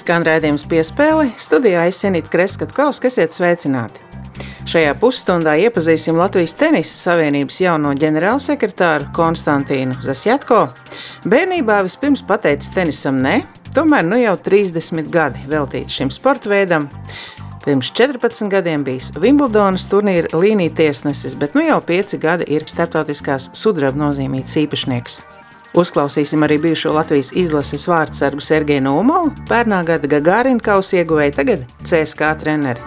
[0.00, 4.00] Skan raidījums piespēle, studijā Isenita Kreskavs, kas iet sveicināti.
[4.70, 10.60] Šajā pusstundā iepazīsim Latvijas Tenisa Savienības jauno ģenerālsekretāru Konstantīnu Zasjatko.
[11.28, 13.42] Bērnībā vispirms pateicis tenisam nē,
[13.76, 16.88] tomēr nu jau 30 gadi veltīti šim sporta veidam.
[17.66, 23.50] Pirms 14 gadiem bijis Wimbledonas turnīra līnija tiesnesis, bet nu jau 5 gadi ir starptautiskās
[23.52, 25.20] sudraba nozīmīts īpašnieks.
[25.70, 32.32] Uzklausīsim arī bijušo Latvijas izlases vārdsargu Sergeju Nomovu, pērnā gada Gagārina kausa ieguvēju, tagad CSK
[32.40, 32.82] treneri.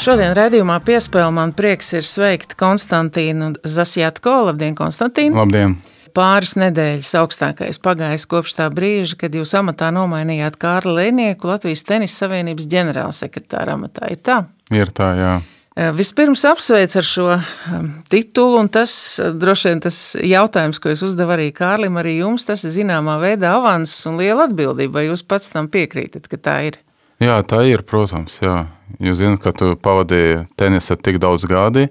[0.00, 4.38] Šodien redzējumā piespēlē man prieks ir sveikt Konstantīnu Zasjatko.
[4.48, 5.42] Labdien, Konstantīna!
[5.42, 5.76] Labdien!
[6.16, 12.24] Pāris nedēļas augstākais pagājis kopš tā brīža, kad jūs amatā nomainījāt Kārli Lēnieku Latvijas Tenisa
[12.24, 14.08] Savienības ģenerālsekretāra amatā.
[14.14, 14.44] Ir tā?
[14.72, 15.32] Ir tā, jā.
[15.74, 20.92] Eh, vispirms apsveicu ar šo ehm, titulu, un tas eh, droši vien tas jautājums, ko
[20.92, 25.00] es uzdevu arī Kārlim, arī jums, tas ir zināmā veidā avanss un liela atbildība.
[25.00, 26.78] Vai jūs pats tam piekrītat, ka tā ir?
[27.18, 28.38] Jā, tā ir, protams.
[28.38, 28.68] Jā.
[29.02, 31.88] Jūs zināt, ka tu pavadīji tenisa tik daudz gadi,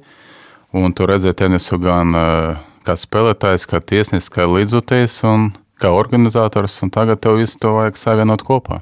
[0.71, 5.49] un tu redzēji tenisu gan eh, kā spēlētājs, kā tiesnesis, kā līdzjutējs un
[5.83, 8.79] kā organizators, un tagad tev visu to vajag savienot kopā.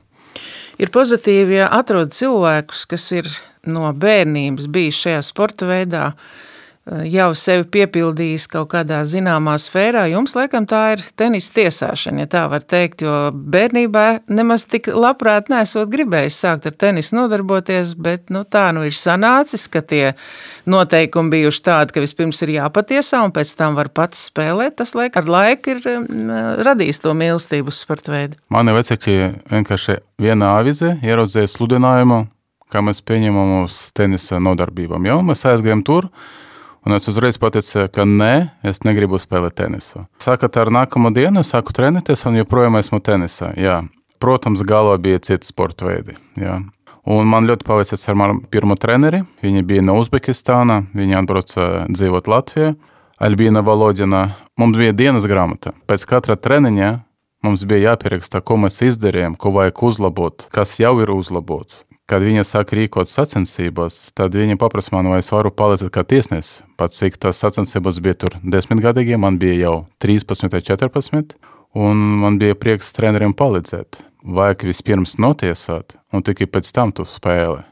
[0.82, 3.28] Ir pozitīvi, ja atrod cilvēkus, kas ir
[3.70, 6.08] no bērnības bijis šajā sporta veidā,
[6.90, 10.08] jau sevi piepildījis kaut kādā zināmā sfērā.
[10.12, 15.52] Jums, laikam, tā ir tenisa tiesāšana, ja tā var teikt, jo bērnībā nemaz tik labprāt
[15.54, 20.14] nesot gribējis sākt ar tenisu nodarboties, bet nu, tā nu ir sanācis, ka tie
[20.70, 24.80] noteikumi bijuši tādi, ka vispirms ir jāpatiesā un pēc tam var pats spēlēt.
[24.82, 26.34] Tas laik, ar laiku ir um,
[26.66, 28.41] radījis to mīlestību uz sporta veidu.
[28.50, 29.18] Mani vecāki
[29.53, 32.24] vienkārši vienā avizē ieraudzīja sludinājumu,
[32.74, 35.06] kā mēs pieņemam uz tenisa nodarbībām.
[35.06, 36.09] Jau mēs aizgājām tur,
[36.81, 38.34] Un es uzreiz pateicu, ka nē,
[38.66, 40.08] es negribu spēlēt tenisu.
[40.24, 43.52] Sakat, ar nākamo dienu sāku trenēties, un joprojām esmu tenisā.
[43.53, 43.84] Jā.
[44.22, 46.18] Protams, galvā bija citi sporta veidi.
[46.41, 46.58] Jā.
[47.09, 49.22] Un man ļoti paveicās ar manu pirmo treneri.
[49.46, 52.74] Viņa bija no Uzbekistāna, viņa atbrauca dzīvot Latvijā.
[53.22, 54.24] Albīna Valodina.
[54.58, 55.75] Mums bija dienas grāmata.
[55.90, 56.91] Pēc katra treniņa
[57.46, 62.44] mums bija jāpieraksta, ko mēs izdarījām, ko vajag uzlabot, kas jau ir uzlabots kad viņa
[62.44, 66.66] sāk rīkot sacensības, tad viņa paprasa man, vai es varu palīdzēt kā tiesnesis.
[66.75, 71.38] Pats cik tas sacensības bija tur desmitgadīgiem, man bija jau 13 vai 14,
[71.79, 74.01] un man bija prieks treneriem palīdzēt.
[74.27, 77.63] Vajag vispirms notiesāt, un tikai pēc tam tu spēlē.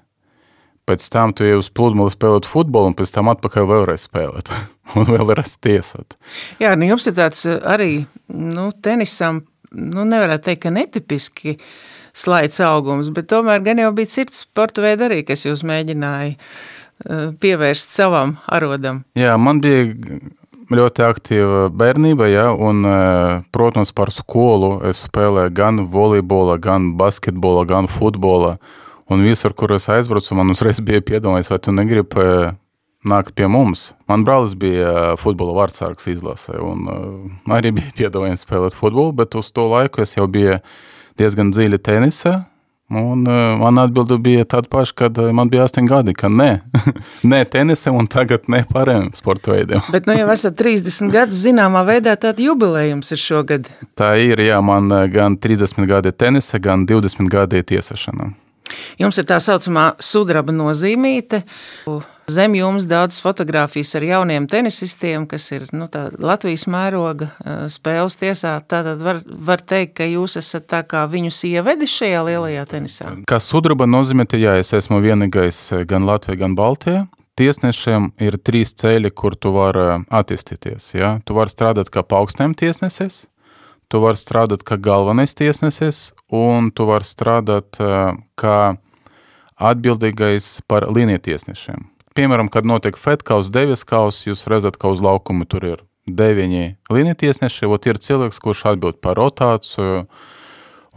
[0.87, 4.49] Pēc tam tu ej uz pludmali spēlēt futbolu, un pēc tam atpakaļ vēlreiz spēlēt,
[4.97, 6.15] un vēlreiz tiesāt.
[6.63, 7.91] Jā, nu jums ir tāds arī,
[8.31, 9.43] nu, tenisam,
[9.75, 11.71] nu, nevarētu teikt, ka netipiski uh,
[12.15, 17.29] slaids augums, bet tomēr gan jau bija cits sporta veidi arī, kas jūs mēģināja eh,
[17.39, 19.03] pievērst savam arodam.
[19.19, 19.93] Jā, man bija
[20.69, 27.65] ļoti aktīva bērnība, ja, un, eh, protams, par skolu es spēlēju gan volejbola, gan basketbola,
[27.65, 28.57] gan futbola.
[29.09, 32.51] Un visur, kur es aizbraucu, man uzreiz bija piedāvājums, vai tu negribi eh,
[33.09, 33.93] nākt pie mums.
[34.07, 36.85] Man brālis bija futbola vārdsargs izlasē, un
[37.47, 40.59] arī bija piedāvājums spēlēt futbolu, bet uz to laiku es jau biju
[41.19, 42.39] diezgan dziļi tenisā.
[42.89, 46.47] Un uh, man atbilde bija tāda paša, kad uh, man bija 8 gadi, ka nē,
[47.31, 49.83] nē tenisam un tagad ne pārējiem sporta veidiem.
[49.93, 53.69] Bet nu jau esat 30 gadus zināmā veidā tāda jubilējums ir šogad.
[53.93, 58.33] Tā ir, jā, man gan 30 gadi tenisa, gan 20 gadi tiesāšana.
[58.99, 61.43] Jums ir tā saucamā sudraba nozīmīte.
[62.29, 65.87] Zem jums daudzas fotogrāfijas ar jauniem tenisistiem, kas ir nu,
[66.21, 67.31] Latvijas mēroga
[67.73, 68.51] spēles tiesā.
[68.69, 73.13] Tātad var, var teikt, ka jūs esat tā kā viņus ievedis šajā lielajā tenisā.
[73.29, 77.07] Kā sudraba nozīmē, ja es esmu vienīgais gan Latvijā, gan Baltijā.
[77.39, 80.91] Tiesnešiem ir trīs ceļi, kur tu vari attīstīties.
[80.99, 81.15] Ja?
[81.25, 83.23] Tu vari strādāt kā paaugstinājuma tiesnesis,
[83.89, 87.79] tu vari strādāt kā galvenais tiesnesis, un tu vari strādāt
[88.39, 88.57] kā
[89.59, 91.87] atbildīgais par līniju tiesnešiem
[92.19, 97.67] piemēram, kad notiek fetkaus, devies kaus, jūs redzat, ka uz laukuma tur ir deviņi līnijtiesneši,
[97.69, 100.05] ot ir cilvēks, kurš atbild par rotāciju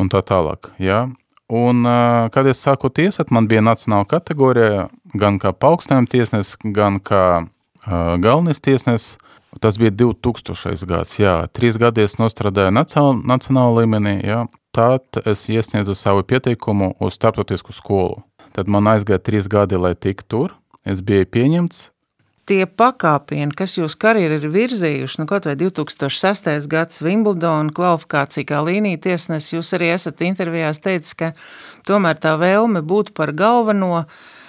[0.01, 0.73] un tā tālāk.
[0.83, 1.05] Ja?
[1.53, 1.85] Un,
[2.33, 8.15] kad es sāku tiesāt, man bija nacionāla kategorija, gan kā paaugstinājuma tiesnesis, gan kā uh,
[8.23, 9.19] galvenais tiesnesis.
[9.61, 10.87] Tas bija 2000.
[10.89, 14.47] gads, jā, trīs gadi es nostrādāju nacionālā līmenī, jā.
[14.73, 18.23] Tad es iesniedzu savu pieteikumu uz starptautisku skolu.
[18.57, 20.55] Tad man aizgāja trīs gadi, lai tiktu tur
[20.89, 21.89] es biju pieņemts.
[22.49, 26.49] Tie pakāpieni, kas jūs karjeru ir virzījuši, nu kaut vai 2006.
[26.73, 31.31] gads Wimbledona kvalifikācija kā līnija tiesnesis, jūs arī esat intervijās teicis, ka
[31.87, 34.07] tomēr tā vēlme būt par galveno,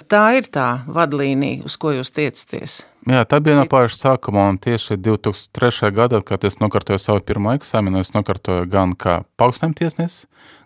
[0.09, 2.79] tā ir tā vadlīnija, uz ko jūs tiecaties.
[3.03, 5.89] Jā, tā bija no paša sākuma, tieši 2003.
[5.91, 10.21] gadā, kad es nokārtoju savu pirmo eksāmenu, es nokārtoju gan kā paaugstinājuma tiesnesis,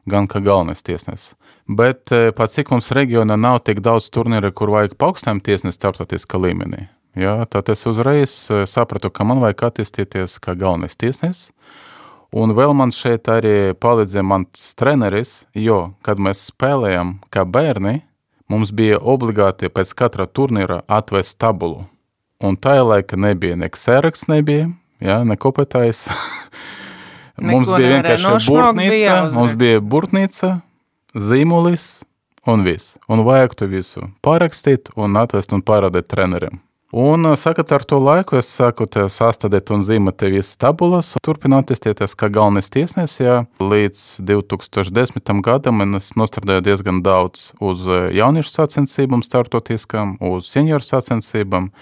[0.06, 1.32] gan kā galvenais tiesnesis.
[1.66, 6.38] Bet eh, pat cik mums reģionā nav tik daudz turnīru, kur vajag paaugstinājuma tiesnesi starptautiskā
[6.44, 6.86] līmenī,
[7.18, 11.50] jā, tad es uzreiz eh, sapratu, ka man vajag attīstīties kā galvenais tiesnesis.
[12.38, 18.04] Un vēl man šeit arī palīdzēja mans treneris, jo, kad mēs spēlējam kā bērni,
[18.52, 21.88] mums bija obligāti pēc katra turnīra atvest tabulu
[22.44, 24.68] Un tajā laikā nebija ne ksēraks, nebija,
[25.02, 26.04] jā, ne kopētājs.
[27.50, 30.52] mums bija vienkārši burtnīca, mums bija burtnīca,
[31.18, 31.90] zīmulis
[32.48, 32.96] un viss.
[33.10, 36.62] Un vajag to visu parakstīt un atvest un parādīt treneriem.
[36.96, 42.30] Un, sakat, ar to laiku es sāku sastādīt un zīmēt visas tabulas, turpināt attīstīties kā
[42.32, 43.20] galvenais tiesnesis.
[43.20, 45.34] Ja, līdz 2010.
[45.44, 47.84] gadam es nostrādāju diezgan daudz uz
[48.16, 51.74] jauniešu sacensībām, startotiskām, uz senioru sacensībām.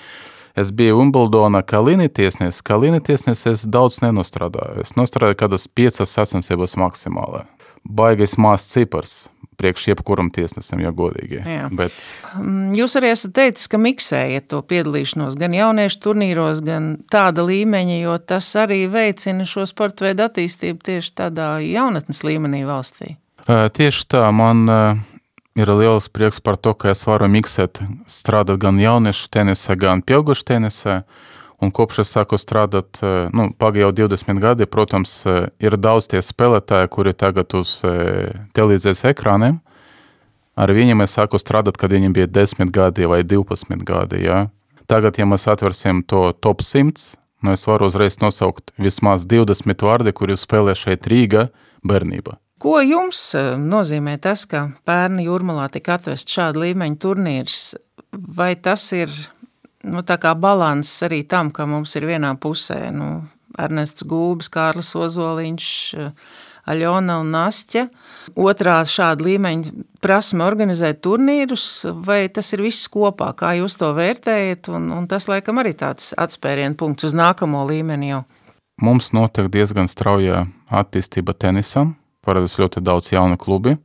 [0.55, 2.63] Es biju Wimbledonā kā līnija tiesnesis.
[2.63, 4.85] Kā līnija tiesnesis es daudz nenostrādāju.
[4.85, 7.43] Es nostrādāju kādas piecas sacensības maksimāli.
[7.83, 9.15] Baigais mākslinieks cipars.
[9.59, 11.41] Priekš jebkuram tiesnesim, ja godīgi.
[11.47, 11.67] Jā.
[11.71, 11.95] Bet...
[12.39, 17.99] Mm, jūs arī esat teicis, ka miksējat to piedalīšanos gan jauniešu turnīros, gan tāda līmeņa,
[18.01, 23.15] jo tas arī veicina šo sporta veidu attīstību tieši tādā jaunatnes līmenī valstī.
[23.47, 24.65] Tieši tā, man
[25.55, 27.79] ir liels prieks par to, ka es varu miksēt,
[28.11, 31.03] strādāt gan jauniešu tenisā, gan pieaugušu tenisā.
[31.63, 32.99] Un kopš es sāku strādāt,
[33.31, 35.21] nu, pagāja jau 20 gadi, protams,
[35.63, 39.61] ir daudz tie spēlētāji, kuri tagad uz televīzijas ekrāniem.
[40.59, 44.25] Ar viņiem es sāku strādāt, kad viņiem bija 10 gadi vai 12 gadi.
[44.27, 44.49] Ja?
[44.91, 50.15] Tagad, ja mēs atversim to top 100, nu es varu uzreiz nosaukt vismaz 20 vārdi,
[50.15, 51.49] kuri spēlē šeit Rīga
[51.87, 52.35] bērnībā.
[52.61, 57.61] Ko jums eh, nozīmē tas, ka pērni jūrmalā tika atvest šāda līmeņa turnīrs?
[58.15, 59.11] Vai tas ir
[59.83, 60.01] nu,
[60.39, 63.25] balanss arī tam, ka mums ir vienā pusē nu,
[63.59, 65.67] Ernests Gūbs, Kārlis Ozoliņš,
[65.99, 66.11] eh,
[66.65, 67.89] Aļona un Nastja.
[68.35, 74.71] Otrā šāda līmeņa prasme organizēt turnīrus, vai tas ir viss kopā, kā jūs to vērtējat,
[74.73, 78.23] un, un tas laikam arī tāds atspērienu punkts uz nākamo līmeni jau.
[78.81, 81.93] Mums notiek diezgan strauja attīstība tenisam,
[82.25, 83.77] parādās ļoti daudz jaunu klubi,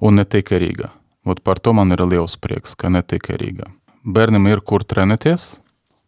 [0.00, 0.92] un ne tikai Rīgā.
[1.28, 3.68] Ot par to man ir liels prieks, ka ne tikai Rīgā.
[4.04, 5.50] Bērnam ir kur trenēties.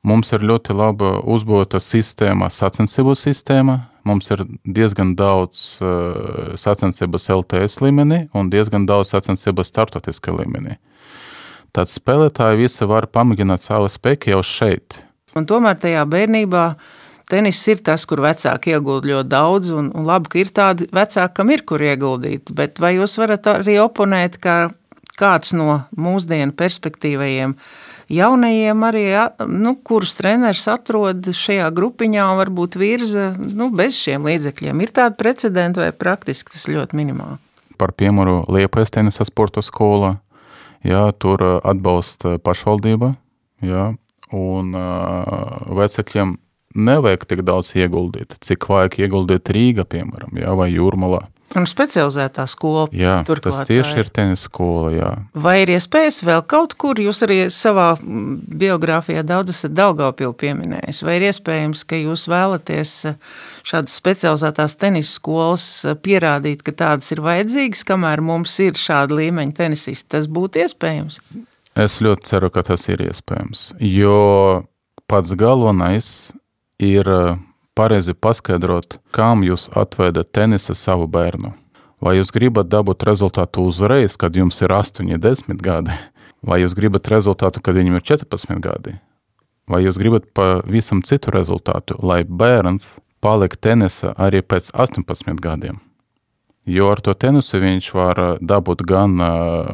[0.06, 3.74] Mums ir ļoti laba uzbūvēta sistēma, sacensību sistēma.
[4.08, 10.78] Mums ir diezgan daudz uh, sacensības LTS līmenī un diezgan daudz sacensības startautiskā līmenī.
[11.76, 15.02] Tad spēlētāji visi var pamēģināt savu spēku jau šeit.
[15.36, 16.96] Un tomēr tajā bērnībā uh,
[17.30, 21.34] Tenis ir tas, kur vecāki iegūst ļoti daudz, un, un labi, ka ir tādi vecāki,
[21.36, 22.50] kam ir kur ieguldīt.
[22.56, 24.72] Bet vai jūs varat arī oponēt, ka
[25.20, 27.54] kāds no mūsdienu perspektīvajiem
[28.10, 29.04] jaunajiem arī,
[29.46, 34.82] nu, kurus treneris atrod šajā grupiņā un varbūt virza nu, bez šiem līdzekļiem?
[34.82, 37.38] Ir tāda precedenta vai praktiski tas ļoti minimāli?
[37.80, 40.16] Par piemēru Liepais tenisa sporta skola,
[40.84, 43.14] jā, tur atbalsta pašvaldība,
[43.64, 43.92] jā,
[44.36, 44.74] un
[45.78, 46.36] vecākiem
[46.74, 51.26] nevajag tik daudz ieguldīt, cik vajag ieguldīt Rīga, piemēram, jā, vai Jūrmalā.
[51.58, 52.84] Un specializētā skola.
[52.94, 54.90] Jā, turklāt, tas tieši ir tenis skola.
[54.94, 55.08] Jā.
[55.34, 61.18] Vai ir iespējas vēl kaut kur, jūs arī savā biogrāfijā daudz esat Daugaupili pieminējis, vai
[61.18, 63.18] ir iespējams, ka jūs vēlaties eh,
[63.66, 69.58] šādas specializētās tenis skolas eh, pierādīt, ka tādas ir vajadzīgas, kamēr mums ir šāda līmeņa
[69.64, 71.18] tenisisti, tas būtu iespējams?
[71.80, 74.20] Es ļoti ceru, ka tas ir iespējams, jo
[75.10, 76.30] pats galvenais
[76.80, 77.36] ir eh,
[77.76, 81.52] pareizi paskaidrot, kam jūs atvedat tenisa savu bērnu.
[82.00, 85.96] Vai jūs gribat dabūt rezultātu uzreiz, kad jums ir 8, 10 gadi,
[86.40, 88.96] vai jūs gribat rezultātu, kad viņam ir 14 gadi,
[89.68, 95.76] vai jūs gribat pavisam citu rezultātu, lai bērns paliek tenisa arī pēc 18 gadiem.
[96.64, 99.70] Jo ar to tenisu viņš var eh, dabūt gan uh,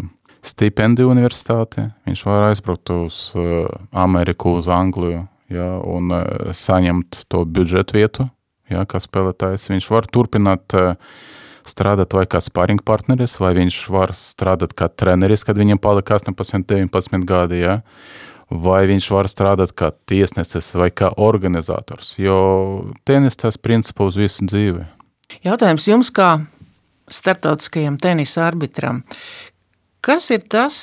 [0.46, 7.44] stipendiju universitāti, viņš var aizbraukt uz uh, Ameriku, uz Angliju, ja, un uh, saņemt to
[7.44, 8.28] budžetu vietu,
[8.72, 9.68] ja, kā spēlētājs.
[9.72, 10.94] Viņš var turpināt uh,
[11.66, 16.66] strādāt vai kā sparring partneris, vai viņš var strādāt kā treneris, kad viņam palika 18,
[16.70, 17.62] 19 gadi.
[17.64, 17.80] Ja.
[18.46, 24.46] Vai viņš var strādāt kā tiesnesis vai kā organizators, jo tenis tas principā uz visu
[24.46, 24.84] dzīvi.
[25.42, 26.28] Jautājums jums kā
[27.10, 29.02] starptautiskajam tenisa arbitram.
[30.06, 30.78] Kas ir tas,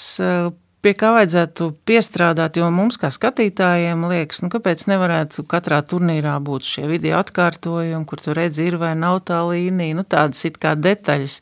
[0.84, 6.68] pie kā vajadzētu piestrādāt, jo mums, kā skatītājiem, liekas, nu, kāpēc nevarētu katrā turnīrā būt
[6.68, 10.76] šie video atkārtojumi, kur tu redzi, ir vai nav tā līnija, nu, tādas it kā
[10.80, 11.40] detaļas.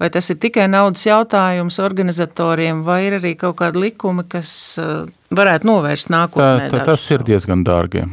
[0.00, 4.50] Vai tas ir tikai naudas jautājums organizatoriem, vai ir arī kaut kādi likumi, kas
[4.82, 6.68] uh, varētu novērst nākotnē?
[6.68, 8.04] Tā, tā, tas ir diezgan dārgi.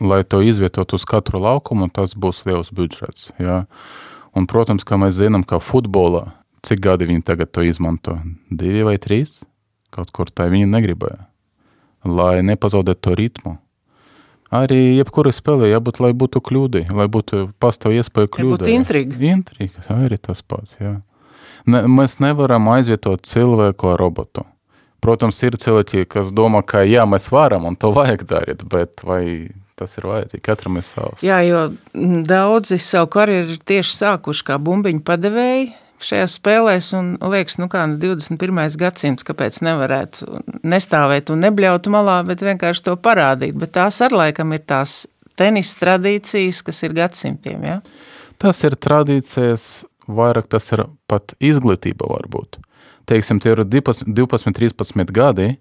[0.00, 3.30] Lai to izvietot uz katru laukumu, tas būs liels budžets.
[3.40, 3.62] Jā.
[4.36, 6.26] Un, protams, kā mēs zinām, ka futbolā,
[6.66, 8.18] cik gadi viņi tagad to izmanto?
[8.52, 9.38] Divi vai trīs?
[9.94, 11.26] Kaut kur tā viņi negribēja.
[12.06, 13.54] Lai nepazaudētu to ritmu.
[14.54, 18.62] Arī jebkurai spēlē jābūt, lai būtu kļūdai, lai būtu pastāv iespēja kļūdai.
[18.62, 19.18] Būtu intriga.
[19.32, 21.00] Intriga, tā ir tas pats, jā.
[21.66, 24.44] Ne, mēs nevaram aizvietot cilvēku ar robotu.
[25.02, 29.50] Protams, ir cilvēki, kas domā, ka jā, mēs varam un to vajag darīt, bet vai
[29.76, 30.42] tas ir vajadzīgi?
[30.46, 31.24] Katram ir savs.
[31.26, 31.66] Jā, jo
[32.26, 35.68] daudzi savu karjeru tieši sākuši kā bumbiņu padevēji,
[36.02, 38.52] šajās spēlēs, un liekas, nu kā 21.
[38.56, 43.56] Nu, gadsimts, kāpēc nevarētu nestāvēt un nebļaut malā, bet vienkārši to parādīt.
[43.58, 45.04] Bet tās ar laikam ir tās
[45.38, 47.66] tenisa tradīcijas, kas ir gadsimtiem.
[47.66, 47.80] Ja?
[48.42, 52.60] Tas ir tradīcijas, vairāk tas ir pat izglītība varbūt.
[53.06, 54.10] Teiksim, tie ir 12,
[54.56, 55.52] 13 gadi,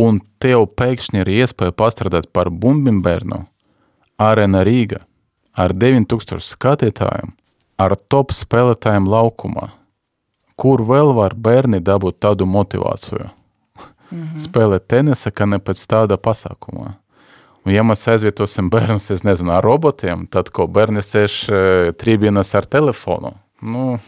[0.00, 3.42] un tev pēkšņi ir iespēja pastrādāt par bumbim-bērnu
[4.22, 5.02] Arena Rīga
[5.56, 7.34] ar 9000 skatītājiem
[7.78, 9.70] ar top spēlētājiem laukumā.
[10.56, 13.28] Kur vēl var bērni dabūt tādu motivāciju?
[14.10, 14.38] Mm -hmm.
[14.38, 16.94] Spēlēt tenisa, ka ne pēc tāda pasākumā.
[17.66, 22.54] Un, ja mēs aizvietosim bērnus, es nezinu, ar robotiem, tad ko bērni sēž e, trībienas
[22.54, 23.32] ar telefonu.
[23.60, 23.98] Nu,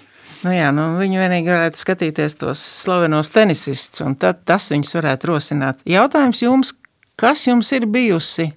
[0.44, 5.32] Nu jā, nu viņi vienīgi varētu skatīties tos slavenos tenisistus, un tad tas viņus varētu
[5.32, 5.80] rosināt.
[5.88, 6.75] Jautājums jums,
[7.18, 8.52] kas jums ir bijusi,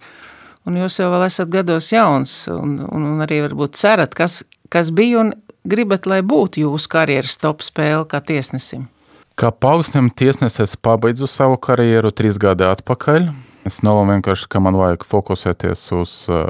[0.70, 4.92] un jūs jau vēl esat gados jauns, un, un, un arī varbūt cerat, kas, kas
[4.96, 5.34] bija un
[5.68, 8.88] gribat, lai būtu jūsu karjeras top spēle kā tiesnesim?
[9.40, 13.30] Kā paustam tiesnesis es pabeidzu savu karjeru trīs gadi atpakaļ.
[13.68, 16.46] Es nolēmu vienkārši, ka man vajag fokusēties uz uh,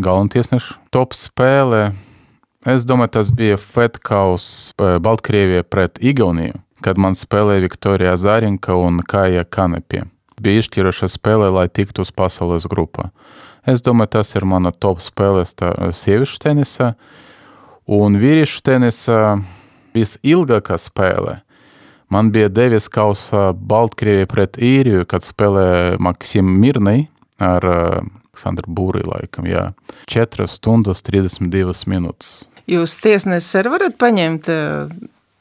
[0.00, 1.90] galveno tiesnešu top spēli.
[2.68, 4.46] Es domāju, tas bija Fetkaus
[4.80, 10.06] uh, Baltkrievijā pret Igauniju, kad man spēlēja Viktorija Zārinka un Kāja Kanepie.
[10.40, 13.10] Bija izšķiroša spēle, lai tiktu uz pasaules grupā.
[13.68, 16.92] Es domāju, tas ir mana top spēle sieviešu tenisā.
[17.88, 19.38] Un vīriešu tenisa
[19.96, 21.38] visilgākā spēle
[22.12, 27.06] man bija devies kausa Baltkrievija pret īriju, kad spēlēja Maksim Mirnai
[27.40, 29.70] ar Aleksandru Būrī laikam, jā.
[30.12, 32.44] 4 stundas 32 minūtes.
[32.68, 34.52] Jūs tiesnesis arī varat paņemt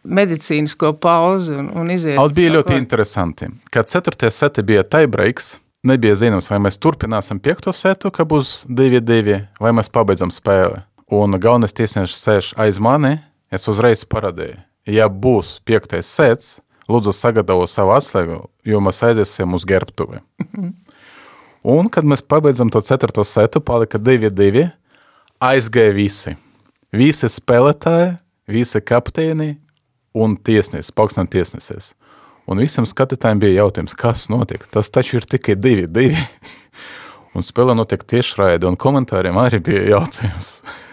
[0.07, 2.15] medicīnisko pauzi un, un iziet.
[2.15, 3.51] Alt bija ļoti interesanti.
[3.75, 4.31] Kad 4.
[4.31, 7.73] seti bija tiebreaks, nebija zināms, vai mēs turpināsim 5.
[7.75, 13.17] setu, ka būs 2-2, vai mēs pabeidzam spēli un galvenais tiesnesis sēž aiz mani,
[13.51, 14.57] es uzreiz parādīju,
[14.91, 16.57] ja būs piektais sets,
[16.91, 20.21] lūdzu sagatavo savu atslēgu, jo mēs aiziesim uz gerbtuvi.
[21.75, 24.67] un, kad mēs pabeidzam to ceturto setu, palika 2-2,
[25.43, 26.35] aizgāja visi.
[26.95, 28.15] Visi spēlētāji,
[28.47, 29.55] visi kapteini
[30.17, 31.93] un tiesnesis, paukstināt tiesnesis.
[32.47, 34.63] Un visam skatītājiem bija jautājums, kas notiek?
[34.71, 36.15] Tas taču ir tikai 2-2.
[37.35, 40.59] un spēlē notiek tiešraidi, un komentāriem arī bija jautājums.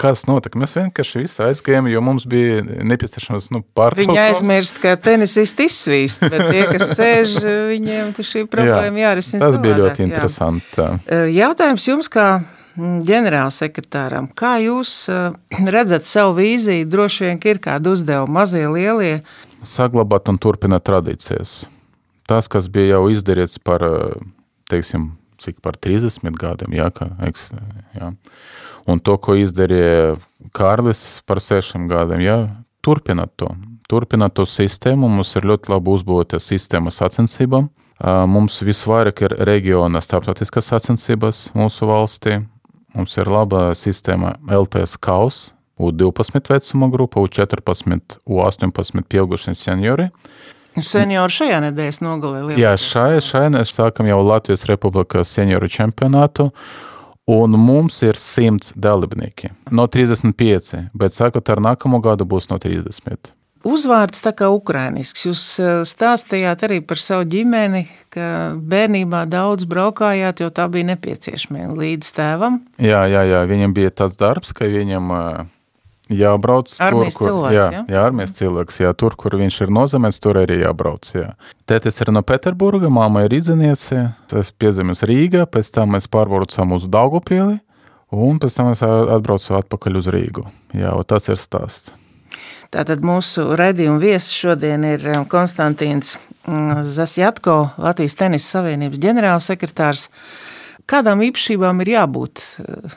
[0.00, 0.58] kas notika.
[0.60, 4.12] Mēs vienkārši visi aizgājām, jo mums bija nepieciešams nu, pārtraukums.
[4.12, 7.36] Viņi aizmirst, ka tenisisti izsvīst, bet tie, kas sēž,
[7.72, 9.44] viņiem šī problēma jā, jārisina.
[9.44, 10.74] Tas bija ļoti interesanti.
[10.78, 11.22] Jā.
[11.42, 12.26] Jautājums jums kā
[12.78, 14.94] ģenerālsekretāram, kā jūs
[15.76, 19.20] redzat savu vīziju, droši vien ir kāda uzdevuma mazie, lielie?
[19.66, 21.62] Saglabāt un turpināt tradīcijas.
[22.28, 23.82] Tas, kas bija jau izdarīts par,
[24.70, 27.10] teiksim, cik par 30 gadiem, jā, ka,
[27.98, 28.12] jā.
[28.90, 30.16] Un to, ko izdarīja
[30.56, 32.38] Kārlis par sešiem gadiem, ja,
[32.82, 33.52] turpināt to.
[33.90, 37.68] Turpināt to sistēmu, mums ir ļoti labi uzbūvēta sistēma sacensībām.
[38.02, 42.40] Mums visvairāk ir reģiona starptautiskas sacensības mūsu valstī.
[42.96, 50.10] Mums ir laba sistēma LTS kaus, U12 vecuma grupa, U14, U18 pieaugušie seniori.
[50.72, 52.56] Seniori šajā nedēļas nogalē.
[52.60, 56.48] Jā, šai, šai mēs sākam jau Latvijas Republikas senioru čempionātu.
[57.30, 63.30] Un mums ir 100 dalībnieki no 35, bet sakot, ar nākamo gadu būs no 30.
[63.62, 65.22] Uzvārds tā kā ukrānisks.
[65.28, 71.70] Jūs eh, stāstījāt arī par savu ģimeni, ka bērnībā daudz braukājāt, jo tā bija nepieciešama
[71.78, 72.58] līdz tēvam.
[72.82, 75.44] Jā, jā, jā, viņam bija tāds darbs, ka viņam uh,
[76.10, 76.72] jābrauc.
[76.82, 77.82] Armijas tur, kur, cilvēks, jā, jā?
[77.94, 81.32] jā, armijas cilvēks, jā, tur, kur viņš ir nozemēts, tur arī jābrauc, jā.
[81.70, 84.08] Tētis ir no Peterburga, māma ir idzeniece,
[84.42, 87.60] es piezemies Rīgā, pēc tam mēs pārbraucam uz Daugopieli,
[88.12, 90.46] un pēc tam es atbraucu atpakaļ uz Rīgu.
[90.76, 91.94] Jā, tas ir stāsts.
[92.72, 96.14] Tātad mūsu redzījuma viesis šodien ir um, Konstantīns
[96.48, 100.06] mm, Zasjatko, Latvijas Tenisa Savienības ģenerālsekretārs.
[100.88, 102.94] Kādām īpašībām ir jābūt uh,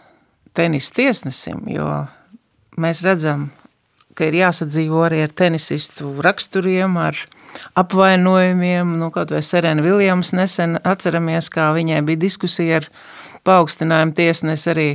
[0.56, 1.90] tenisa tiesnesim, jo
[2.82, 3.50] mēs redzam,
[4.16, 7.20] ka ir jāsadzīvo arī ar tenisistu raksturiem, ar
[7.76, 8.98] apvainojumiem.
[9.00, 12.90] Nu, kaut vai Serena Viljams nesen atceramies, kā viņai bija diskusija ar
[13.48, 14.90] paaugstinājumu tiesnesi arī.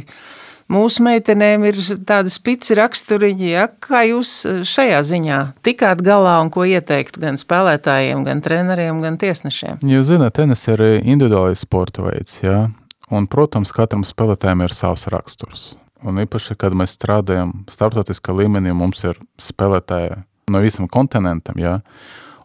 [0.71, 3.65] Mūsu meitenēm ir tādi spici raksturiņi, ja?
[3.83, 4.31] kā jūs
[4.71, 9.83] šajā ziņā tikāt galā un ko ieteiktu gan spēlētājiem, gan treneriem, gan tiesnešiem?
[9.83, 12.69] Jūs zināt, tenis ir individuālais sporta veids, ja?
[13.11, 15.73] un, protams, katram spēlētājam ir savs raksturs.
[16.07, 21.81] Un īpaši, kad mēs strādājam starptautiskā līmenī, mums ir spēlētāji no visam kontinentam, ja?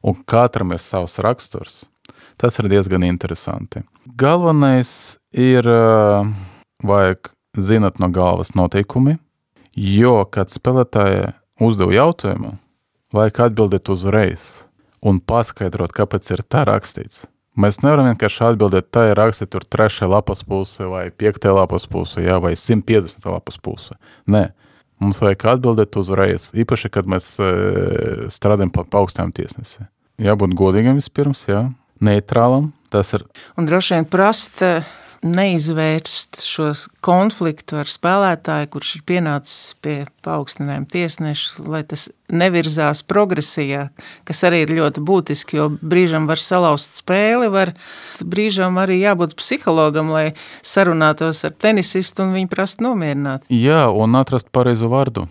[0.06, 1.84] un katram ir savs raksturs.
[2.38, 3.82] Tas ir diezgan interesanti.
[4.20, 5.66] Galvenais ir,
[6.84, 9.16] vajag zināt no galvas noteikumi,
[9.76, 11.32] jo, kad spēlētāji
[11.64, 12.58] uzdev jautājumu,
[13.16, 14.66] vajag atbildēt uzreiz
[15.06, 17.24] un paskaidrot, kāpēc ir tā rakstīts.
[17.56, 22.26] Mēs nevaram vienkārši atbildēt, tā ir rakstīts tur trešajā lapas pusē, vai piektajā lapas pusē,
[22.26, 23.96] jā, vai 150 lapas pusē.
[24.28, 24.50] Nē,
[25.00, 27.48] mums vajag atbildēt uzreiz, īpaši, kad mēs e,
[28.34, 29.88] strādājam pa augstām tiesnesi.
[30.20, 31.64] Jābūt godīgam vispirms, jā,
[32.04, 33.24] neitrālam, tas ir.
[33.56, 34.60] Un droši vien prast
[35.26, 43.88] neizvērst šos konfliktu ar spēlētāju, kurš ir pienācis pie paaugstinājuma tiesneša, lai tas nevirzās progresijā,
[44.26, 47.74] kas arī ir ļoti būtiski, jo brīžam var salauzt spēli, var
[48.22, 50.28] brīžam arī jābūt psihologam, lai
[50.66, 53.46] sarunātos ar tenisistu un viņu prast nomierināt.
[53.50, 55.28] Jā, un atrast pareizu vārdu.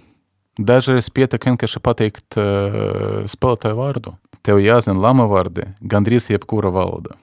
[0.54, 4.14] Dažreiz pietiek vienkārši pateikt uh, spēlētāju vārdu.
[4.44, 7.16] Tev jāzina lama vārdi, gandrīz jebkura valoda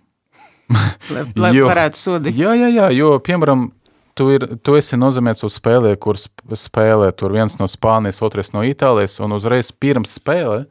[1.13, 2.37] lai, lai jo, varētu sodīt.
[2.37, 3.69] Jā, jā, jā, jo, piemēram,
[4.17, 8.65] tu, ir, tu esi nozīmēts uz spēlē, kur spēlē tur viens no Spānijas, otrs no
[8.67, 10.65] Itālijas, un uzreiz pirms spēle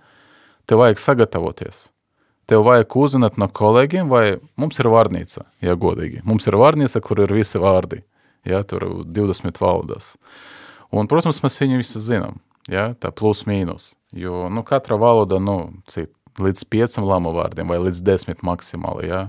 [0.71, 1.88] tev vajag sagatavoties.
[2.50, 6.25] Tev vajag uzzināt no kolēģiem, vai mums ir vārnīca, ja godīgi.
[6.26, 8.02] Mums ir vārnīca, kur ir visi vārdi,
[8.49, 10.17] ja, tur 20 valodās.
[10.91, 13.93] Un, protams, mēs viņu visu zinām, ja, tā plus mīnus.
[14.10, 15.60] Jo, nu, katra valoda, nu,
[15.91, 16.10] cik,
[16.43, 19.21] līdz piecam lamu vārdiem vai līdz desmit maksimāli, ja,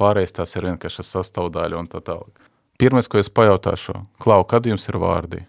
[0.00, 2.50] pārējais tās ir vienkārši sastāvdaļa un tā tālāk.
[2.80, 5.44] Pirmais, ko es pajautāšu, Klau, kad jums ir vārdi?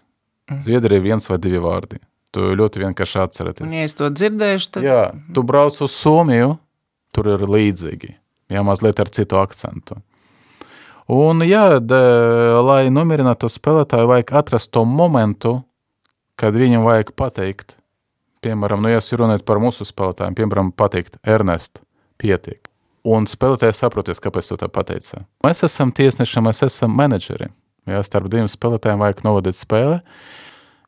[0.50, 0.60] Mm.
[0.66, 2.00] Zviedrija viens vai divi vārdi.
[2.32, 3.66] Tu ļoti vienkārši atceraties.
[3.66, 4.86] Un, ja es to dzirdēšu, tad...
[4.86, 6.54] Jā, tu brauc uz Somiju,
[7.12, 8.14] tur ir līdzīgi.
[8.52, 9.98] Jā, mazliet ar citu akcentu.
[11.12, 12.00] Un, jā, de,
[12.64, 15.58] lai nomierinātu spēlētāju, vajag atrast to momentu,
[16.40, 17.76] kad viņam vajag pateikt,
[18.44, 21.82] piemēram, nu, ja jūs runājat par mūsu spēlētājiem, piemēram, pateikt, Ernest,
[22.22, 22.71] pietiek.
[23.02, 25.24] Un spēlētājs saproties, kāpēc to tā pateica.
[25.42, 27.48] Mēs esam tiesneši, mēs esam menedžeri.
[27.90, 29.96] Jā, starp diviem spēlētājiem vajag novadīt spēli,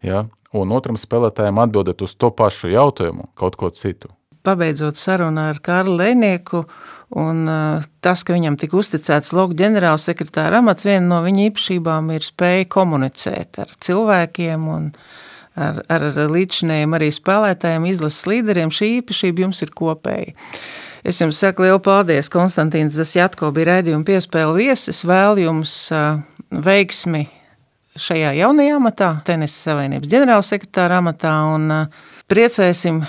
[0.06, 0.20] jā,
[0.54, 4.12] un otram spēlētājam atbildēt uz to pašu jautājumu, kaut ko citu.
[4.46, 6.62] Pabeidzot sarunu ar Kārlu Lēnieku,
[7.18, 12.26] un uh, tas, ka viņam tika uzticēts logu ģenerālsekretāra amats, viena no viņa īpašībām ir
[12.26, 14.90] spēja komunicēt ar cilvēkiem un
[15.56, 18.70] ar, ar līdzinējiem arī spēlētājiem, izlases līderiem.
[18.74, 20.36] Šī īpašība jums ir kopēja.
[21.04, 25.02] Es jums saku lielu paldies, Konstantīns Zasjatko bija raidījuma piespēle viesis.
[25.04, 25.74] Vēl jums
[26.48, 27.26] veiksmi
[28.00, 31.68] šajā jaunajā amatā, Tenisa Savienības ģenerālsekretāra amatā, un
[32.32, 33.02] priecēsim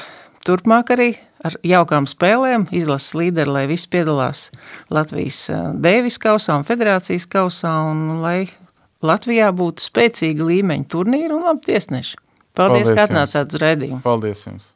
[0.43, 1.07] turpmāk arī
[1.45, 4.49] ar jaukām spēlēm, izlases līderi, lai visi piedalās
[4.91, 5.45] Latvijas
[5.79, 8.49] Dēvis kausā un federācijas kausā, un lai
[9.05, 12.19] Latvijā būtu spēcīga līmeņa turnīra un labi tiesneši.
[12.55, 14.03] Paldies, Paldies ka atnācāt uz redzējumu.
[14.03, 14.74] Paldies jums!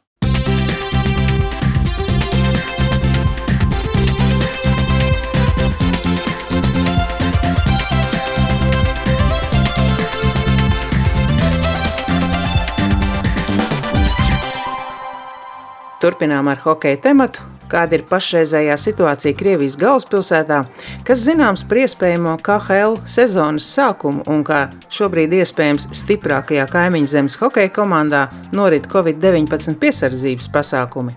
[16.00, 17.42] Turpinām ar hokeja tematu.
[17.70, 20.62] Kāda ir pašreizējā situācija Krievijas galvaspilsētā,
[21.06, 27.70] kas zināms par iespējamo KHL sezonas sākumu un kā šobrīd iespējams stiprākajā kaimiņu zemes hokeja
[27.76, 28.24] komandā
[28.56, 31.14] norit Covid-19 piesardzības pasākumi.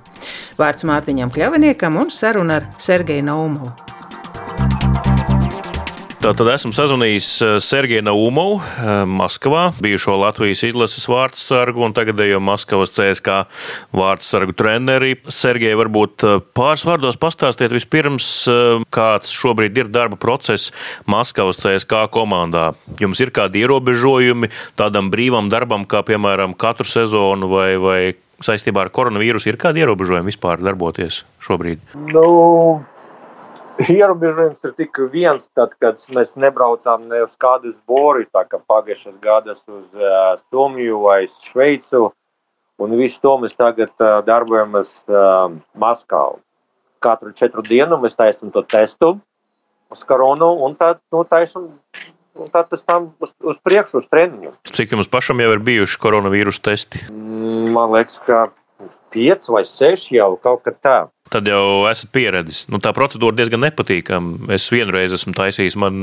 [0.60, 3.93] Vārds Mārtiņam Kļaviniekam un saruna ar Sergeju Naumovu.
[6.24, 12.94] Tātad esmu sazvanījis eh, Sergeju Naumovu eh, Maskavā, bijušo Latvijas izlases vārdsargu un tagadējo Maskavas
[12.96, 13.42] CSK
[13.92, 15.18] vārdsargu treneri.
[15.28, 18.30] Sergeja, varbūt eh, pāris vārdos pastāstiet vispirms,
[18.96, 20.72] kāds šobrīd ir darba process
[21.12, 22.70] Maskavas CSK komandā.
[23.04, 24.48] Jums ir kādi ierobežojumi
[24.80, 28.00] tādam brīvam darbam, kā piemēram katru sezonu vai, vai
[28.40, 31.84] saistībā ar koronavīrusu, ir kādi ierobežojumi vispār darboties šobrīd?
[32.16, 32.93] No.
[33.82, 39.18] Ierobežojums ir tikai viens, tad, kad mēs nebraucām ne uz kādu zboru, tā kā pagājušas
[39.24, 42.12] gadas uz uh, Somiju vai Šveicu,
[42.78, 46.38] un visu to mēs tagad uh, darbojamies uh, Maskavā.
[47.04, 49.18] Katru četru dienu mēs taisam to testu
[49.92, 51.74] uz koronu, un tad nu, taisam
[52.38, 54.54] un tad pēc tam uz, uz priekšu, uz treniņu.
[54.70, 57.04] Cik jums pašam jau ir bijuši koronavīrus testi?
[57.10, 58.48] Man liekas, ka
[59.14, 60.98] pieci vai seši jau kaut kā tā.
[61.34, 62.68] Tad jau esat pieredzējis.
[62.70, 64.52] Nu, tā procedūra diezgan nepatīkama.
[64.54, 65.96] Es vienreiz esmu taisījis, man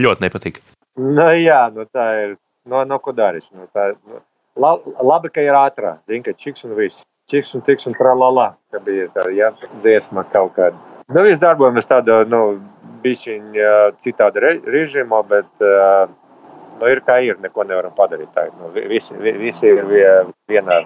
[0.00, 0.62] ļoti nepatīk.
[0.98, 2.36] Nu, jā, nu, tā ir.
[2.68, 3.50] No, no ko darīs?
[3.52, 4.22] Nu, tā, nu,
[4.60, 4.74] la,
[5.04, 5.98] labi, ka ir ātrā.
[6.08, 7.04] Zini, ka čiks un viss.
[7.28, 8.50] Čiks un tiks un tralala.
[8.72, 10.76] Ka bija tā, jā, dziesma kaut kāda.
[11.12, 12.42] Nu, viss darbojamies tādā, nu,
[13.04, 13.58] bišķiņ
[14.04, 16.08] citāda re, režīmā, bet uh,
[16.80, 18.32] nu, ir kā ir, neko nevaram padarīt.
[18.36, 19.84] Tā, nu, visi, visi ir
[20.48, 20.80] vienā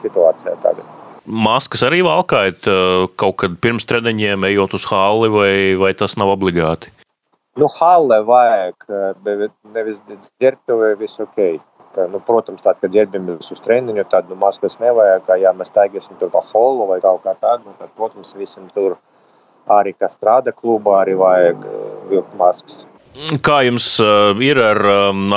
[0.00, 0.93] situācijā tagad.
[1.24, 2.66] Maskas arī valkājat
[3.20, 6.92] kaut kad pirms treniņiem, ejot uz halli, vai, vai tas nav obligāti?
[7.56, 8.88] Nu, halle vajag,
[9.24, 10.00] bet nevis
[10.42, 11.62] ģērbtuvē viss ok.
[11.94, 15.28] Tā, nu, protams, tad, kad ģērbamies uz treniņu, tad nu, maskas nevajag.
[15.38, 18.96] Ja mēs staigāsim tur pa holu vai kaut kā tādu, nu, tad, protams, visam tur
[19.70, 21.62] arī, kas strādā klubā, arī vajag
[22.10, 22.82] vilkt maskas.
[23.46, 23.86] Kā jums
[24.42, 24.80] ir ar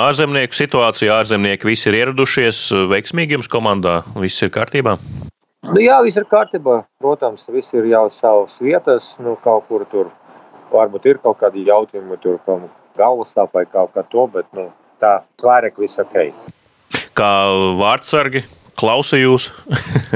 [0.08, 1.14] ārzemnieku situāciju?
[1.14, 4.00] Ārzemnieki visi ir ieradušies veiksmīgi jums komandā?
[4.18, 4.98] Viss ir kārtībā?
[5.78, 6.80] Nu, jā, viss ir kārtībā.
[6.98, 10.08] Protams, viss ir jau savas vietas, nu, kaut kur tur
[10.72, 12.64] varbūt ir kaut kādi jautājumi, tur kaut
[12.98, 16.18] galvas sāp vai kaut kā to, bet nu, tā svērek viss ok.
[17.14, 17.30] Kā
[17.78, 18.42] vārdsargi
[18.82, 19.52] klausa jūs?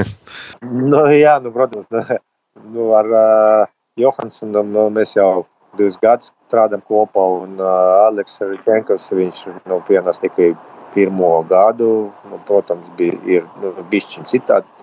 [0.90, 1.86] nu, jā, nu, protams,
[2.74, 3.70] nu, ar uh,
[4.02, 5.44] Johansonu nu, mēs jau
[5.78, 10.56] divus gadus strādājam kopā, un uh, Aleks Rikenkovs, viņš nu, pienas tikai
[10.98, 14.81] pirmo gadu, nu, protams, bija nu, bišķiņ citādi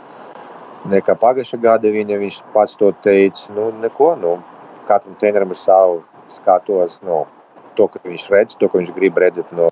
[0.88, 4.38] nekā pagājušā gada viņa, viņš pats to teica, nu, neko, nu,
[4.88, 7.26] katram trenerim ir savu skatos, no
[7.76, 9.70] to, ko viņš redz, to, ko viņš grib redzēt no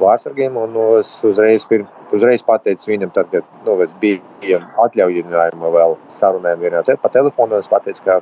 [0.00, 0.56] vārsargiem.
[0.58, 5.98] Un no, es uzreiz, pirm, uzreiz pateicu viņam, tad, kad nu, es biju atļaujinājumu vēl
[6.18, 8.20] sarunēm vienā te, pa telefonu, es pateicu, ka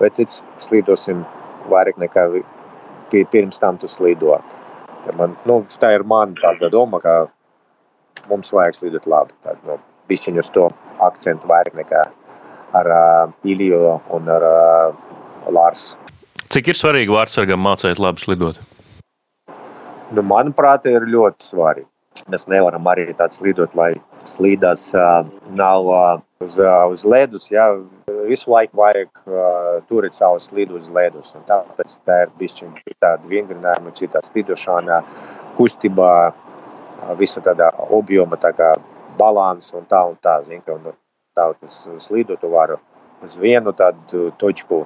[0.00, 1.24] vecits slīdosim
[1.72, 2.28] vairāk nekā
[3.12, 4.58] pirms tam tu slīdot.
[5.04, 7.26] Tā, man, nu, tā ir mana doma, ka
[8.30, 9.36] mums vajag slīdot labi.
[9.44, 10.68] Tad, nu, bišķiņu uz to
[11.08, 12.02] akcentu vairāk nekā
[12.78, 15.00] ar uh, Iliju un ar uh,
[15.52, 15.98] Lārsu.
[16.52, 18.60] Cik ir svarīgi vārdsargam mācīt labi slidot?
[20.12, 21.88] Nu, manuprāt, ir ļoti svarīgi.
[22.30, 23.94] Mēs nevaram arī tāds lidot, lai
[24.28, 25.24] slīdās uh,
[25.56, 27.48] nav uh, uz, uh, uz ledus.
[27.50, 27.70] Jā.
[28.28, 31.32] Visu laiku vajag uh, turēt savus slidus uz ledus.
[31.48, 32.68] Tāpēc tā ir bijusi
[33.00, 35.00] tāda vingrinājuma, citā slidošanā,
[35.56, 38.74] kustībā, uh, visa tāda objoma, tā kā
[39.18, 40.40] balans un tā un tā.
[40.46, 40.96] Zin, ka, un,
[41.36, 42.76] tā tas slidot var
[43.22, 44.82] uz vienu tādu točku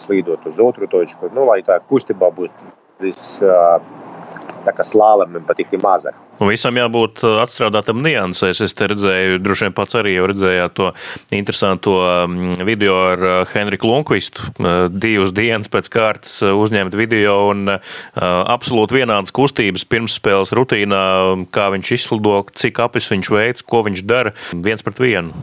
[0.00, 3.38] slīdot uz otru točku, nu, lai tā kustībā būtu viss.
[3.40, 3.80] Uh,
[4.74, 5.74] kā slāpēm pat tik.
[5.76, 8.62] Un visam jābūt atstrādātam niansēs.
[8.64, 10.90] Es te redzēju, droši vien pats arī jau redzējāt to
[11.36, 11.96] interesanto
[12.66, 14.50] video ar Henriku Lunkvistu.
[14.94, 17.76] Divas dienas pēc kārtas uzņemt video un
[18.16, 21.04] absolūti vienādas kustības pirmsspēles rutīnā,
[21.54, 25.34] kā viņš izslido, cik apis viņš veids, ko viņš dara viens pret vienu.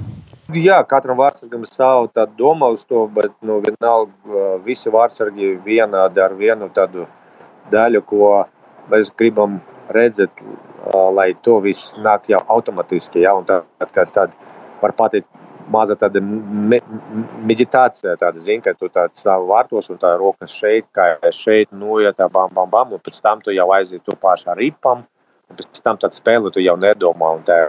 [0.53, 6.35] Jā, katram vārdsargam ir sava doma uz to, bet nu, vienalga visi vārdsargi vienādi ar
[6.37, 7.07] vienu tādu
[7.71, 8.27] daļu, ko
[8.91, 9.59] mēs gribam
[9.93, 10.41] redzēt,
[11.15, 13.23] lai to viss nāk jau automātiski.
[13.23, 13.35] Ja?
[13.47, 14.35] Tad, tad, tad
[14.81, 15.29] var pateikt,
[15.71, 16.79] maza tāda me,
[17.47, 21.99] meditācija, tāda zina, ka tu tādu savu vārtos un tā rokas šeit, kā šeit, nu,
[22.03, 25.05] ja tā bam, bam, bam, un pēc tam tu jau aiziet to pašu ripam,
[25.49, 27.59] un pēc tam tādu spēli tu jau nedomā, un tā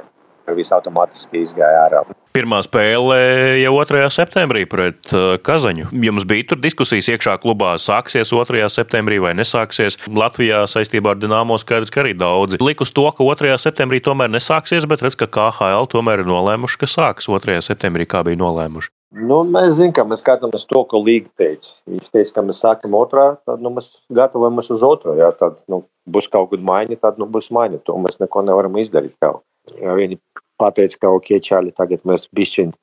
[0.53, 2.05] viss automātiski izgāja ārā.
[2.35, 3.17] Pirmā spēle
[3.63, 4.09] jau 2.
[4.11, 5.93] septembrī pret uh, Kazaņu.
[6.03, 8.65] Jums bija tur diskusijas iekšā klubā, sāksies 2.
[8.75, 10.01] septembrī vai nesāksies.
[10.11, 13.55] Latvijā saistībā ar Dienāmo skaidrs, ka arī daudzi lik uz to, ka 2.
[13.63, 17.61] septembrī tomēr nesāksies, bet redz, ka KHL tomēr ir nolēmuši, ka sāks 2.
[17.63, 18.91] septembrī, kā bija nolēmuši.
[19.15, 21.71] Nu, mēs zinām, ka mēs skatāmies to, ko Līga teica.
[21.87, 25.15] Viņš teica, ka mēs sākam otrā, tad nu, mēs gatavojamies uz otro.
[25.15, 27.85] Jā, tad nu, būs kaut kāda maiņa, tad nu, būs maiņa.
[27.87, 29.15] To mēs neko nevaram izdarīt.
[29.23, 29.45] Kaut.
[29.81, 30.19] Ja viņi
[30.61, 32.75] pateica, ka ok, čāļi, tagad mēs bišķiņi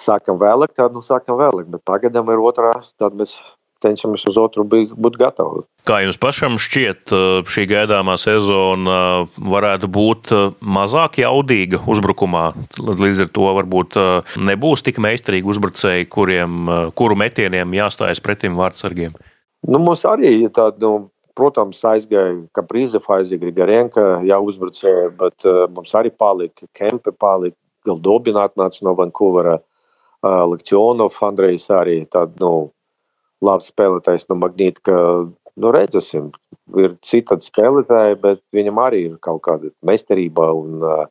[0.00, 3.36] sākam vēlāk, tad nu sākam vēlāk, bet pagaidām ir otrā, tad mēs
[3.82, 5.64] cenšamies uz otru būt gatavi.
[5.88, 7.12] Kā jums pašam šķiet,
[7.50, 12.44] šī gaidāmā sezona varētu būt mazāk jaudīga uzbrukumā?
[12.78, 13.98] Līdz ar to varbūt
[14.46, 19.18] nebūs tik meistarīgi uzbrucēji, kuriem, kuru metieniem jāstājas pretim vārdsargiem.
[19.66, 20.94] Nu, mums arī tāda nu,
[21.38, 27.56] Protams, aizgāja Kaprīzef, aizgāja Grigarenka, jāuzbrucēja, bet uh, mums arī palika Kempe, palika
[27.88, 32.70] Galdobina atnāca no Vankūvera, uh, Lekcionov, Andrejs arī tāda, nu,
[33.42, 34.98] labs spēlētājs no Magnīta, ka,
[35.56, 36.30] nu, redzēsim,
[36.78, 41.04] ir citādi spēlētāji, bet viņam arī ir kaut kāda meistarība un uh,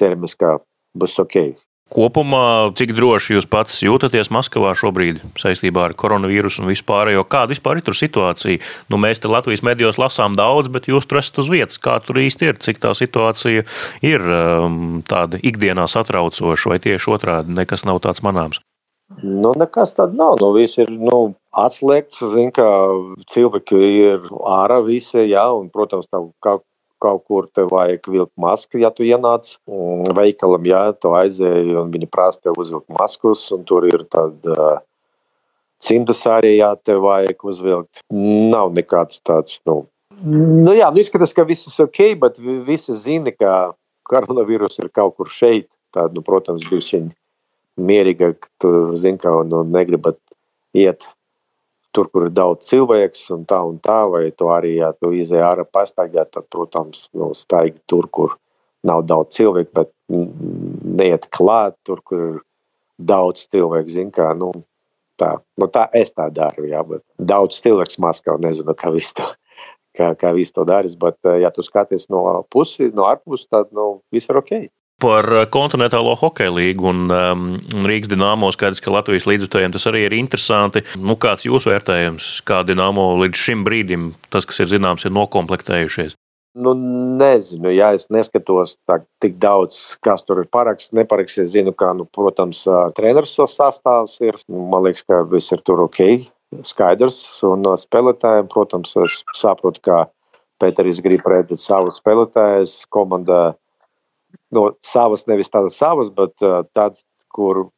[0.00, 0.58] ceramies, ka
[0.98, 1.40] būs ok.
[1.86, 7.22] Kopumā, cik droši jūs pats jūtaties Maskavā šobrīd saistībā ar koronavīrusu un vispārējo?
[7.30, 8.58] Kāda vispār ir tur situācija?
[8.90, 11.78] Nu, mēs te Latvijas medijos lasām daudz, bet jūs tur esat uz vietas.
[11.78, 12.58] Kā tur īsti ir?
[12.58, 13.62] Cik tā situācija
[14.02, 18.58] ir um, tāda ikdienā satraucoša vai tieši otrādi nekas nav tāds manāms?
[19.22, 20.40] Nu, nekas tāds nav.
[20.42, 22.18] Nu, viss ir nu, atslēgts.
[22.34, 22.66] Zin, kā
[23.30, 24.26] cilvēki ir
[24.58, 26.66] ārā visi, jā, un, protams, tā kaut
[27.06, 29.54] kaut kur te vajag vilkt masku, ja tu ienāc
[30.18, 34.78] veikalam, jā, tu aizēji un viņi prasa tev uzvilkt maskus, un tur ir tad uh,
[35.82, 38.02] cimdas arī, jā, te vajag uzvilkt.
[38.12, 39.84] Nav nekāds tāds, nu,
[40.26, 43.56] nu jā, nu izskatās, ka viss ir ok, bet visi zina, ka
[44.10, 45.70] koronavīrus ir kaut kur šeit.
[45.94, 47.06] Tad, nu, protams, šī
[47.80, 50.18] mierīgāk, tu zini, ka nu, negribat
[50.76, 51.06] iet
[51.96, 55.44] tur, kur ir daudz cilvēks, un tā un tā, vai tu arī, ja tu izēj
[55.46, 58.36] ārā pastaigāt, tad, protams, nu, staigi tur, kur
[58.86, 59.92] nav daudz cilvēku, bet
[61.00, 62.38] neiet klāt tur, kur ir
[62.98, 64.52] daudz cilvēku, zin kā, nu,
[65.20, 69.26] tā, nu, tā es tā daru, jā, bet daudz cilvēks Maskavā, nezinu, kā viss to,
[69.96, 74.02] kā, kā viss to darīs, bet, ja tu skaties no pusi, no ārpus, tad, nu,
[74.12, 74.54] viss ir ok.
[75.02, 77.48] Par eh, kontinentālo hokeja līgu un um,
[77.84, 80.80] Rīgas dīnāmo skaidrs, ka Latvijas līdzjutējiem tas arī ir interesanti.
[80.96, 85.12] Nu, kāds ir jūsu vērtējums, kā dīnāmo līdz šim brīdim, tas, kas ir zināms, ir
[85.12, 86.16] nokomplektējušies?
[86.56, 86.72] Nu,
[87.20, 91.42] nezinu, ja es neskatos tā, tik daudz, kas tur ir paraksts, neparaksts.
[91.44, 92.62] Es zinu, ka, nu, protams,
[92.96, 94.40] treneris sastāvs ir.
[94.48, 96.00] Nu, man liekas, ka viss ir tur ok,
[96.64, 97.20] skaidrs.
[97.44, 100.00] Un spēlētājiem, protams, es saprotu, ka
[100.56, 103.50] Pēteris grib redzēt savu spēlētājus komandā
[104.54, 106.34] no savas, nevis tādas savas, bet
[106.76, 107.02] tāds,
[107.34, 107.68] kur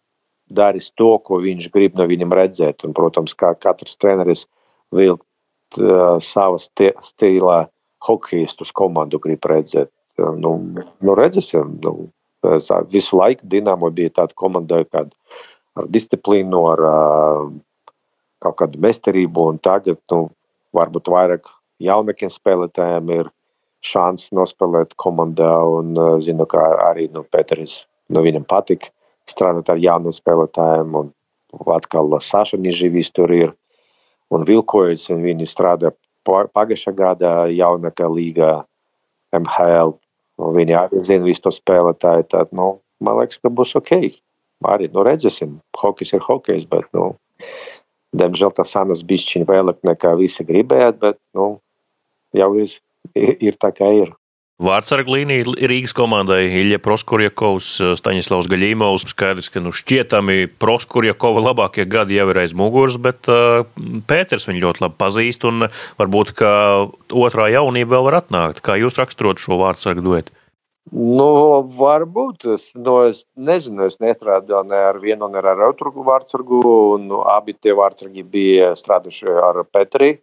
[0.49, 2.85] darīs to, ko viņš grib no viņam redzēt.
[2.87, 4.47] Un, protams, kā katrs treneris
[4.95, 6.69] vilkt uh, savas
[7.05, 7.67] stīlā
[8.05, 9.93] hokeistus komandu grib redzēt.
[10.19, 10.57] Nu,
[11.05, 12.09] nu redzēsim, nu,
[12.91, 15.13] visu laiku Dinamo bija tāda komanda, kad
[15.79, 17.45] ar disciplīnu, ar uh,
[18.43, 20.29] kaut kādu mestarību, un tagad, nu,
[20.75, 21.47] varbūt vairāk
[21.83, 23.31] jaunakiem spēlētājiem ir
[23.87, 25.53] šanss nospēlēt komandā.
[25.79, 28.91] Un, uh, zinu, ka arī nu, Pēteris nu, viņam patīk
[29.31, 30.99] strādāt ar jauniem spēlētājiem.
[31.03, 31.15] Un
[31.75, 33.55] atkal Saša Nižīvis tur ir
[34.35, 35.09] un Vilkojas.
[35.15, 35.95] Un viņi strādā
[36.29, 38.53] pagājušā gada jaunākā līgā
[39.37, 39.97] MHL.
[40.39, 42.29] Un viņi arī zina visu to spēlētāju.
[42.31, 43.95] Tad, nu, man liekas, ka būs ok.
[44.67, 47.13] Arī nu, redzēsim, hokejs ir hokejs, bet, nu,
[48.19, 51.61] diemžēl tas sanas bišķiņi vēlāk nekā visi gribējāt, bet, nu,
[52.35, 52.73] jau ir
[53.49, 54.17] ir tā, kā ir.
[54.59, 57.69] Vārtsargu līnija Rīgas komandai Ilja Proskurjakovs,
[58.01, 59.05] Staņislavs Gaļīmovs.
[59.13, 63.63] Skaidrs, ka nu šķietami Proskurjakova labākie gadi jau ir aiz muguras, bet uh,
[64.11, 65.69] Pēters viņu ļoti labi pazīst un
[66.01, 66.51] varbūt, ka
[67.15, 68.59] otrā jaunība vēl var atnākt.
[68.67, 70.35] Kā jūs raksturot šo vārtsargu duetu?
[70.91, 71.31] Nu,
[71.79, 72.49] varbūt.
[72.57, 76.65] Es, nu, es nezinu, es nestrādāju ne ar vienu, ne ar otru vārtsargu.
[77.05, 80.19] Nu, abi tie vārtsargi bija strādājuši ar Petriju.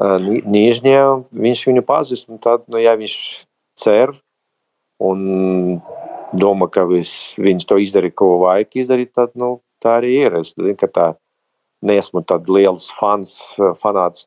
[0.00, 2.30] Nīžņā viņš viņu pazīst.
[2.42, 3.16] Tad, nu, ja viņš
[3.78, 4.14] cer
[5.02, 5.80] un
[6.34, 10.40] domā, ka vis, viņš to izdarīja, ko vajag izdarīt, tad nu, tā arī ir.
[10.40, 11.12] Es zinu, tā
[11.84, 13.36] neesmu tāds liels fans,
[13.82, 14.26] fanāts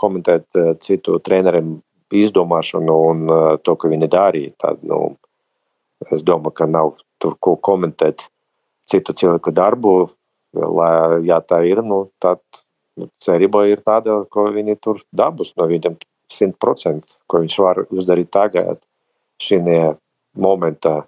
[0.00, 0.46] komentēt
[0.84, 1.80] citu treneriem
[2.12, 3.26] izdomāšanu un
[3.64, 4.54] to, ko viņi darīja.
[4.64, 5.16] Tad, nu,
[6.10, 8.24] es domāju, ka nav tur ko komentēt
[8.90, 9.94] citu cilvēku darbu.
[10.52, 12.42] Lai, ja tā ir, nu, tad
[13.00, 15.98] nu, cerība ir tāda, ko viņi tur dabūs no viņam
[16.32, 18.80] 100%, ko viņš var uzdarīt tagad,
[19.42, 19.92] šajā
[20.38, 21.02] momentā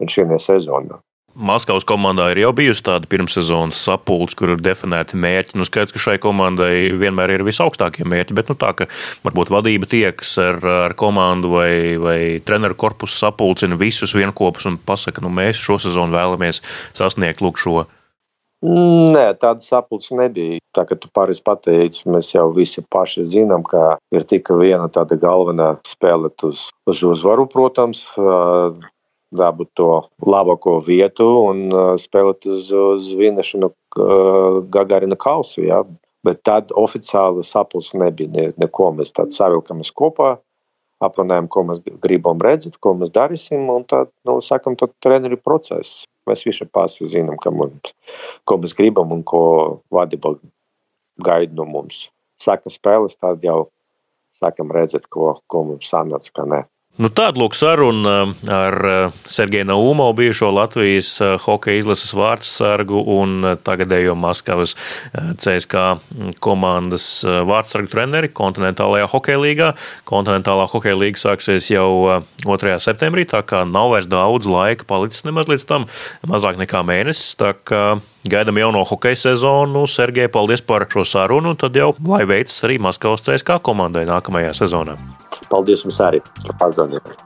[0.00, 1.00] un šajā sezonā.
[1.30, 5.54] Maskavas komandā ir jau bijusi tāda pirmssezonas sapulce, kur ir definēti mērķi.
[5.60, 8.88] Nu, skaidrs, ka šai komandai vienmēr ir visaugstākie mērķi, bet nu, tā, ka
[9.22, 11.70] varbūt vadība tiekas ar, ar komandu vai,
[12.02, 16.64] vai treneru korpusu sapulcina visus vienopus un pasaka, nu, mēs šo sezonu vēlamies
[16.98, 17.86] sasniegt lūk šo
[18.60, 20.60] Nē, tāda sapulce nebija.
[20.76, 25.16] Tā kā tu pāris pateici, mēs jau visi paši zinām, ka ir tikai viena tāda
[25.16, 28.04] galvenā spēlēt uz, uz uzvaru, protams,
[29.32, 29.88] dabūt to
[30.26, 33.72] labāko vietu un spēlēt uz, uz vinnešanu
[34.68, 35.64] Gagarina kausu.
[35.64, 35.80] Ja?
[36.26, 38.92] Bet tad oficiāli sapulce nebija ne, neko.
[38.92, 40.34] Mēs tad savilkamies kopā,
[41.00, 46.04] aprunājam, ko mēs gribam redzēt, ko mēs darīsim, un tad, nu, sakam, tad treniņu process.
[46.30, 47.92] Mēs visi pasi zinām, mums,
[48.46, 49.42] ko mēs gribam un ko
[49.90, 50.36] vadība
[51.26, 52.06] gaida no mums.
[52.40, 53.64] Saka spēles, tad jau
[54.40, 56.62] sākam redzēt, ko, ko mums sanāca, ka ne.
[57.00, 58.14] Nu, Tāda lūk saruna
[58.52, 64.74] ar eh, Sergeju Naumovu, bijušo Latvijas eh, hokeja izlases vārdsargu un tagadējo Maskavas
[65.14, 65.84] CSK
[66.44, 69.70] komandas vārdsargu treneri kontinentālajā hokeja līgā.
[70.10, 72.76] Kontinentālā hokeja līga sāksies jau 2.
[72.84, 75.88] septembrī, tā kā nav vairs daudz laika palicis nemaz līdz tam,
[76.28, 77.32] mazāk nekā mēnesis.
[78.28, 79.86] Gaidām jauno hokeja sezonu.
[79.88, 85.00] Sergei, paldies par šo sarunu, tad jau lai veicas arī Maskavas CSK komandai nākamajā sezonā.
[85.50, 87.18] Paldies jums arī par pazvanību.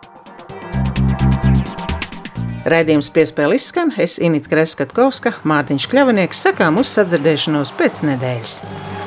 [2.64, 9.03] Raidījums piespēle izskan, es Inita Kreskatkovska, Mārtiņš Kļavinieks, sakām uz sadzirdēšanos pēc nedēļas.